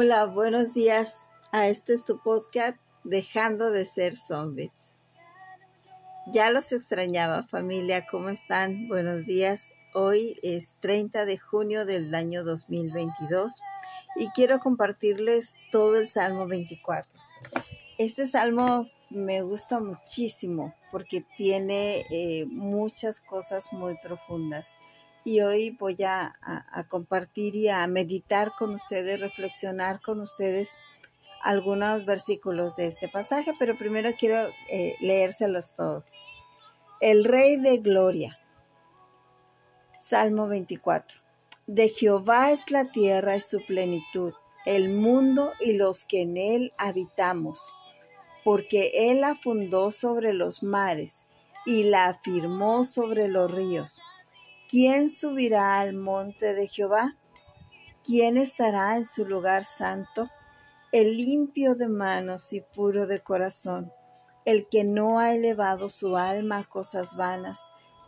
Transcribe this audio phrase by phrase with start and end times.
[0.00, 4.70] Hola, buenos días a este es tu podcast Dejando de ser zombies.
[6.32, 8.86] Ya los extrañaba familia, ¿cómo están?
[8.86, 9.64] Buenos días.
[9.94, 13.52] Hoy es 30 de junio del año 2022
[14.14, 17.10] y quiero compartirles todo el Salmo 24.
[17.98, 24.68] Este salmo me gusta muchísimo porque tiene eh, muchas cosas muy profundas
[25.24, 26.34] y hoy voy a,
[26.88, 30.68] compartir y a meditar con ustedes, reflexionar con ustedes
[31.42, 36.04] algunos versículos de este pasaje, pero primero quiero eh, leérselos todos.
[37.00, 38.38] El Rey de Gloria.
[40.00, 41.18] Salmo 24.
[41.66, 44.32] De Jehová es la tierra y su plenitud,
[44.64, 47.60] el mundo y los que en él habitamos,
[48.42, 51.24] porque él la fundó sobre los mares
[51.66, 54.00] y la afirmó sobre los ríos.
[54.70, 57.16] ¿Quién subirá al monte de Jehová?
[58.04, 60.28] ¿Quién estará en su lugar santo?
[60.92, 63.90] El limpio de manos y puro de corazón,
[64.44, 67.58] el que no ha elevado su alma a cosas vanas,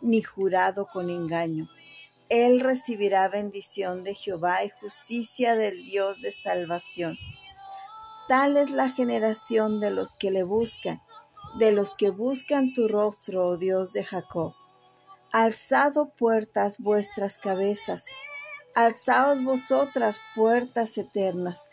[0.03, 1.67] ni jurado con engaño.
[2.29, 7.17] Él recibirá bendición de Jehová y justicia del Dios de salvación.
[8.27, 11.01] Tal es la generación de los que le buscan,
[11.57, 14.53] de los que buscan tu rostro, oh Dios de Jacob.
[15.33, 18.05] Alzado puertas vuestras cabezas,
[18.75, 21.69] alzaos vosotras puertas eternas,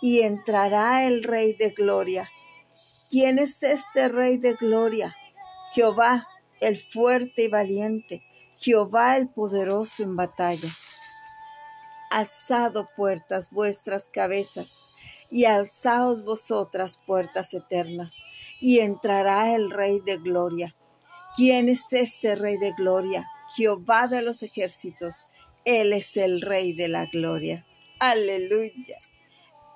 [0.00, 2.30] y entrará el Rey de Gloria.
[3.10, 5.16] ¿Quién es este Rey de Gloria?
[5.72, 6.28] Jehová,
[6.60, 8.22] el fuerte y valiente,
[8.60, 10.68] Jehová el poderoso en batalla.
[12.12, 14.92] Alzado puertas vuestras cabezas,
[15.32, 18.22] y alzaos vosotras puertas eternas,
[18.60, 20.76] y entrará el Rey de Gloria.
[21.36, 23.28] ¿Quién es este Rey de Gloria?
[23.56, 25.26] Jehová de los ejércitos.
[25.64, 27.66] Él es el Rey de la Gloria.
[27.98, 28.96] Aleluya.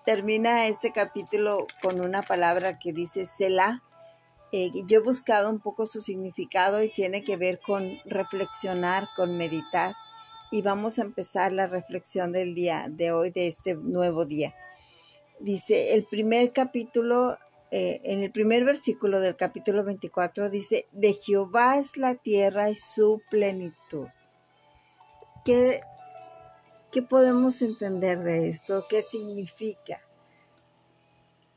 [0.05, 3.83] Termina este capítulo con una palabra que dice Selah.
[4.53, 9.37] Eh, yo he buscado un poco su significado y tiene que ver con reflexionar, con
[9.37, 9.97] meditar.
[10.53, 14.55] Y vamos a empezar la reflexión del día de hoy, de este nuevo día.
[15.41, 17.37] Dice, el primer capítulo
[17.71, 22.75] eh, en el primer versículo del capítulo 24 dice, de Jehová es la tierra y
[22.75, 24.07] su plenitud.
[25.45, 25.83] ¿Qué,
[26.91, 28.85] ¿Qué podemos entender de esto?
[28.89, 30.01] ¿Qué significa?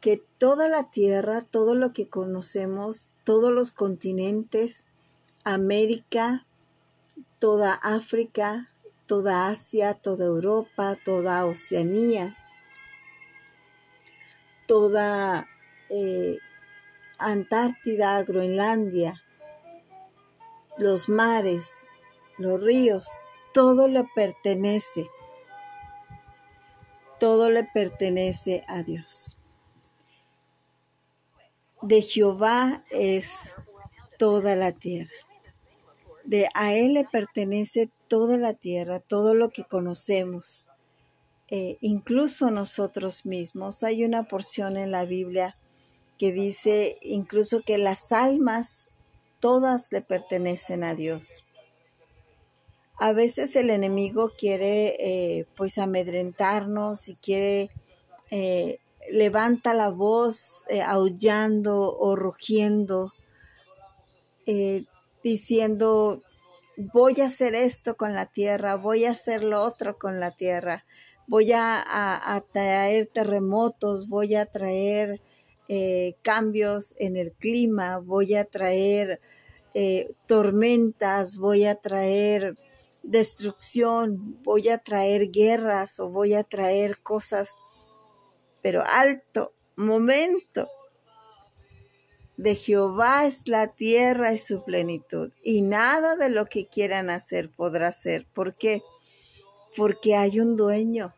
[0.02, 4.84] Que toda la tierra, todo lo que conocemos, todos los continentes,
[5.46, 6.46] América,
[7.40, 8.70] toda África,
[9.06, 12.36] toda Asia, toda Europa, toda Oceanía,
[14.68, 15.48] toda
[15.92, 16.40] eh,
[17.18, 19.22] Antártida, Groenlandia,
[20.78, 21.70] los mares,
[22.38, 23.08] los ríos,
[23.54, 25.08] todo le pertenece.
[27.20, 29.38] Todo le pertenece a Dios.
[31.82, 33.54] De Jehová es
[34.18, 35.12] toda la tierra.
[36.24, 40.66] De a Él le pertenece toda la tierra, todo lo que conocemos,
[41.50, 43.84] eh, incluso nosotros mismos.
[43.84, 45.56] Hay una porción en la Biblia
[46.22, 48.90] que dice incluso que las almas
[49.40, 51.44] todas le pertenecen a Dios.
[53.00, 57.72] A veces el enemigo quiere eh, pues amedrentarnos y quiere
[58.30, 58.78] eh,
[59.10, 63.14] levanta la voz eh, aullando o rugiendo,
[65.24, 66.22] diciendo
[66.94, 70.86] voy a hacer esto con la tierra, voy a hacer lo otro con la tierra,
[71.26, 75.20] voy a, a traer terremotos, voy a traer
[75.68, 79.22] eh, cambios en el clima, voy a traer
[79.74, 82.56] eh, tormentas, voy a traer
[83.04, 87.56] destrucción, voy a traer guerras o voy a traer cosas,
[88.62, 90.68] pero alto, momento.
[92.38, 97.52] De Jehová es la tierra y su plenitud, y nada de lo que quieran hacer
[97.52, 98.26] podrá ser.
[98.34, 98.82] ¿Por qué?
[99.78, 101.14] Porque hay un dueño.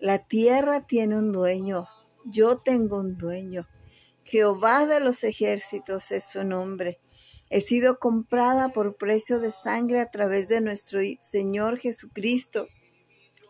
[0.00, 1.86] La tierra tiene un dueño,
[2.24, 3.66] yo tengo un dueño.
[4.24, 6.98] Jehová de los ejércitos es su nombre.
[7.50, 12.66] He sido comprada por precio de sangre a través de nuestro Señor Jesucristo,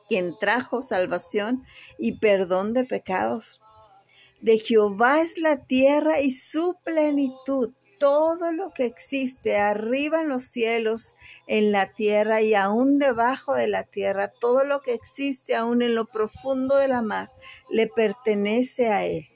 [0.09, 1.63] quien trajo salvación
[1.99, 3.61] y perdón de pecados.
[4.41, 10.43] De Jehová es la tierra y su plenitud, todo lo que existe arriba en los
[10.43, 11.15] cielos,
[11.47, 15.95] en la tierra y aún debajo de la tierra, todo lo que existe aún en
[15.95, 17.31] lo profundo de la mar,
[17.71, 19.27] le pertenece a Él.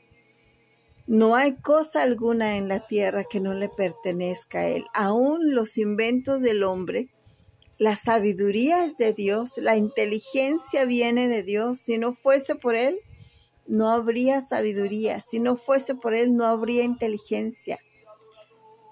[1.07, 4.85] No hay cosa alguna en la tierra que no le pertenezca a Él.
[4.93, 7.07] Aún los inventos del hombre,
[7.79, 11.79] la sabiduría es de Dios, la inteligencia viene de Dios.
[11.79, 12.99] Si no fuese por Él,
[13.69, 15.21] no habría sabiduría.
[15.21, 17.79] Si no fuese por Él, no habría inteligencia.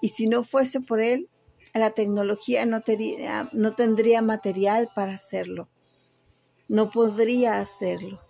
[0.05, 1.31] Y si no fuese por Él,
[1.73, 2.79] la tecnología no,
[3.53, 5.67] no tendría material para hacerlo.
[6.67, 8.21] No podría hacerlo.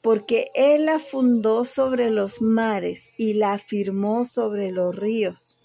[0.00, 5.58] Porque Él la fundó sobre los mares y la afirmó sobre los ríos.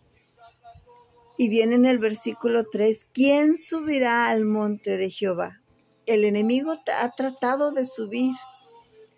[1.38, 5.62] Y viene en el versículo 3, ¿quién subirá al monte de Jehová?
[6.06, 8.34] El enemigo ha tratado de subir,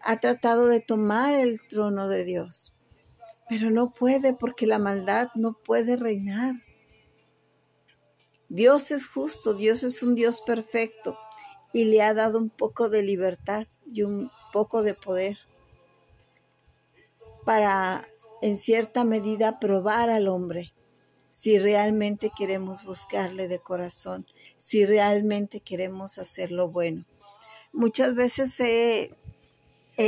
[0.01, 2.75] ha tratado de tomar el trono de Dios,
[3.51, 6.56] pero no puede porque la maldad no puede reinar.
[8.48, 11.18] Dios es justo, Dios es un Dios perfecto
[11.74, 15.38] y le ha dado un poco de libertad y un poco de poder
[17.44, 18.07] para
[18.42, 20.71] en cierta medida probar al hombre
[21.30, 24.25] si realmente queremos buscarle de corazón,
[24.59, 27.03] si realmente queremos hacer lo bueno.
[27.74, 29.12] Muchas veces he,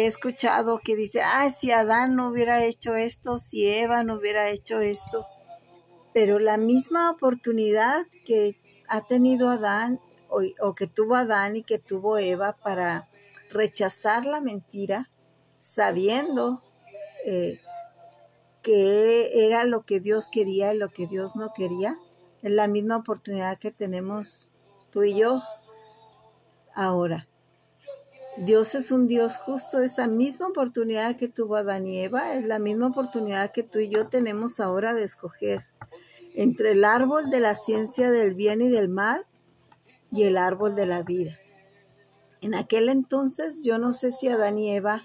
[0.01, 4.79] escuchado que dice, ah, si Adán no hubiera hecho esto, si Eva no hubiera hecho
[4.79, 5.25] esto,
[6.13, 8.57] pero la misma oportunidad que
[8.87, 9.99] ha tenido Adán
[10.29, 13.07] o, que tuvo Adán y que tuvo Eva para
[13.49, 15.09] rechazar la mentira,
[15.59, 16.61] sabiendo
[17.25, 17.59] eh,
[18.61, 21.99] que era lo que Dios quería y lo que Dios no quería.
[22.41, 24.49] Es la misma oportunidad que tenemos
[24.91, 25.41] tú y yo
[26.73, 27.27] ahora.
[28.37, 32.57] Dios es un Dios justo, esa misma oportunidad que tuvo Adán y Eva es la
[32.57, 35.65] misma oportunidad que tú y yo tenemos ahora de escoger
[36.33, 39.27] entre el árbol de la ciencia del bien y del mal
[40.11, 41.37] y el árbol de la vida.
[42.41, 45.03] En aquel entonces yo no sé si Adán y Eva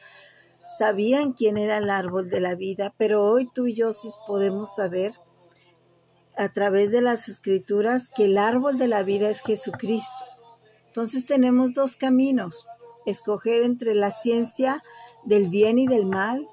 [0.78, 4.74] sabían quién era el árbol de la vida, pero hoy tú y yo sí podemos
[4.74, 5.12] saber
[6.34, 10.24] a través de las escrituras que el árbol de la vida es Jesucristo.
[10.86, 12.66] Entonces tenemos dos caminos,
[13.10, 14.82] escoger entre la ciencia
[15.24, 16.48] del bien y del mal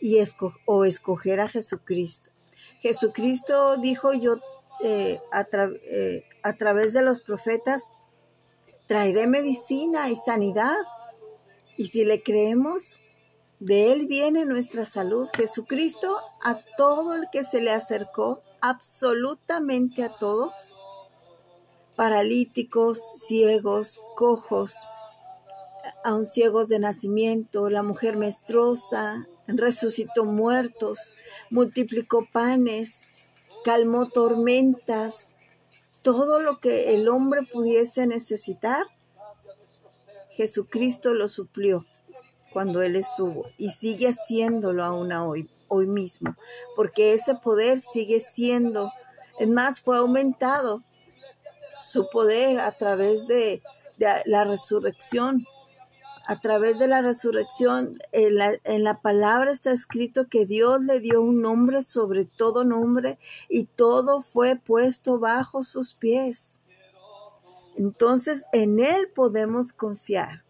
[0.00, 0.18] y
[0.66, 2.30] o escoger a Jesucristo.
[2.80, 4.38] Jesucristo dijo yo
[4.82, 7.88] eh, eh, a través de los profetas,
[8.88, 10.76] traeré medicina y sanidad.
[11.76, 13.00] Y si le creemos,
[13.60, 15.28] de Él viene nuestra salud.
[15.34, 20.76] Jesucristo a todo el que se le acercó, absolutamente a todos,
[21.94, 24.74] paralíticos, ciegos, cojos,
[26.04, 31.14] aun ciegos de nacimiento, la mujer menstruosa, resucitó muertos,
[31.50, 33.06] multiplicó panes,
[33.64, 35.38] calmó tormentas,
[36.02, 38.86] todo lo que el hombre pudiese necesitar,
[40.30, 41.86] Jesucristo lo suplió
[42.52, 46.36] cuando Él estuvo y sigue haciéndolo aún hoy, hoy mismo,
[46.74, 48.90] porque ese poder sigue siendo,
[49.38, 50.82] es más, fue aumentado
[51.78, 53.62] su poder a través de,
[54.24, 55.46] la resurrección.
[56.26, 61.00] A través de la resurrección, en la, en la palabra está escrito que Dios le
[61.00, 66.60] dio un nombre sobre todo nombre y todo fue puesto bajo sus pies.
[67.76, 70.44] Entonces en Él podemos confiar.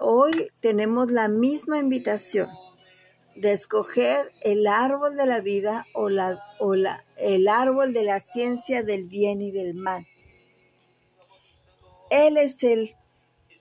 [0.00, 2.48] Hoy tenemos la misma invitación
[3.36, 8.20] de escoger el árbol de la vida o, la, o la, el árbol de la
[8.20, 10.06] ciencia del bien y del mal.
[12.10, 12.94] Él es el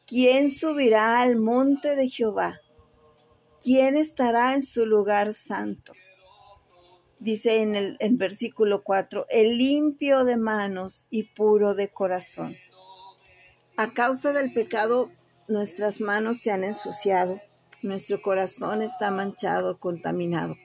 [0.05, 2.61] quien subirá al monte de Jehová,
[3.61, 5.93] quien estará en su lugar santo.
[7.19, 12.55] Dice en el en versículo 4, el limpio de manos y puro de corazón.
[13.77, 15.09] A causa del pecado
[15.47, 17.39] nuestras manos se han ensuciado,
[17.81, 20.55] nuestro corazón está manchado, contaminado.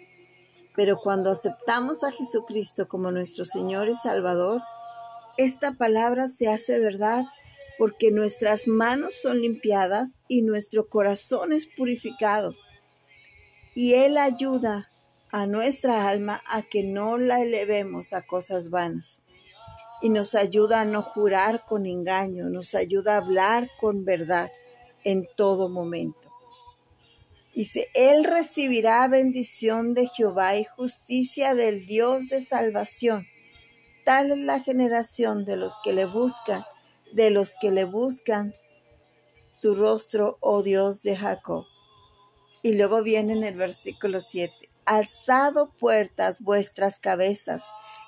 [0.76, 4.60] Pero cuando aceptamos a Jesucristo como nuestro Señor y Salvador,
[5.36, 7.24] esta palabra se hace verdad
[7.78, 12.54] porque nuestras manos son limpiadas y nuestro corazón es purificado.
[13.74, 14.90] Y Él ayuda
[15.30, 19.22] a nuestra alma a que no la elevemos a cosas vanas.
[20.02, 24.50] Y nos ayuda a no jurar con engaño, nos ayuda a hablar con verdad
[25.04, 26.30] en todo momento.
[27.54, 33.26] Dice, Él recibirá bendición de Jehová y justicia del Dios de salvación.
[34.04, 36.62] Tal es la generación de los que le buscan,
[37.12, 38.52] de los que le buscan
[39.60, 41.64] tu rostro, oh Dios de Jacob.
[42.62, 47.62] Y luego viene en el versículo 7, alzado puertas vuestras cabezas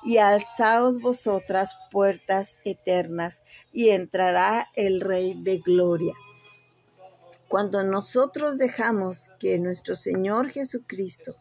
[0.05, 3.43] y alzaos vosotras puertas eternas
[3.73, 6.15] y entrará el Rey de Gloria.
[7.49, 11.37] Cuando nosotros dejamos que nuestro Señor Jesucristo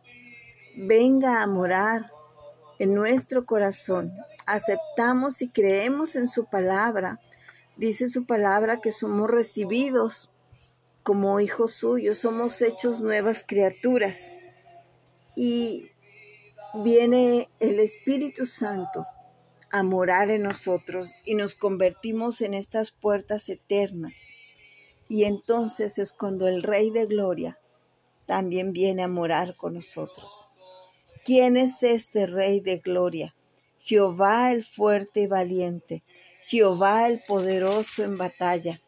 [0.75, 2.11] venga a morar
[2.79, 4.11] en nuestro corazón,
[4.45, 7.19] aceptamos y creemos en su palabra,
[7.81, 10.29] dice su palabra que somos recibidos
[11.01, 14.29] como hijos suyos, somos hechos nuevas criaturas.
[15.35, 15.89] Y
[16.75, 19.03] viene el Espíritu Santo
[19.71, 24.29] a morar en nosotros y nos convertimos en estas puertas eternas.
[25.09, 27.57] Y entonces es cuando el Rey de Gloria
[28.27, 30.45] también viene a morar con nosotros.
[31.25, 33.33] ¿Quién es este Rey de Gloria?
[33.79, 36.03] Jehová el fuerte y valiente,
[36.47, 38.81] Jehová el poderoso en batalla.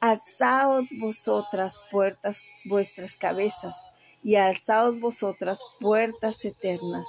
[0.00, 3.76] Alzaos vosotras puertas vuestras cabezas,
[4.22, 7.06] y alzaos vosotras puertas eternas,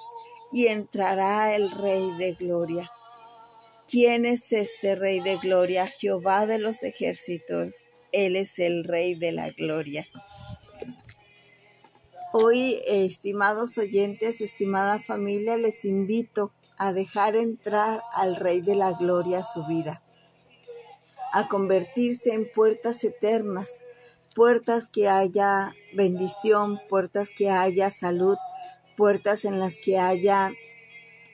[0.52, 2.90] y entrará el Rey de Gloria.
[3.88, 5.88] ¿Quién es este Rey de Gloria?
[5.88, 7.74] Jehová de los ejércitos.
[8.12, 10.08] Él es el Rey de la Gloria.
[12.34, 19.40] Hoy, estimados oyentes, estimada familia, les invito a dejar entrar al Rey de la Gloria
[19.40, 20.04] a su vida,
[21.32, 23.82] a convertirse en puertas eternas,
[24.36, 28.38] puertas que haya bendición, puertas que haya salud,
[28.98, 30.52] puertas en las que haya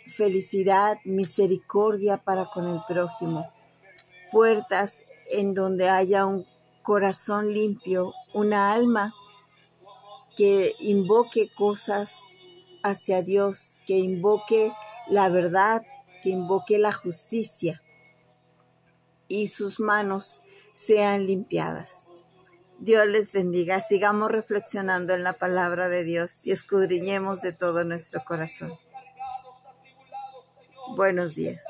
[0.05, 3.51] felicidad, misericordia para con el prójimo.
[4.31, 6.45] Puertas en donde haya un
[6.83, 9.11] corazón limpio, una alma
[10.35, 12.21] que invoque cosas
[12.83, 14.71] hacia Dios, que invoque
[15.07, 15.83] la verdad,
[16.21, 17.81] que invoque la justicia
[19.27, 20.41] y sus manos
[20.73, 22.07] sean limpiadas.
[22.79, 23.79] Dios les bendiga.
[23.79, 28.73] Sigamos reflexionando en la palabra de Dios y escudriñemos de todo nuestro corazón.
[30.95, 31.63] Buenos días.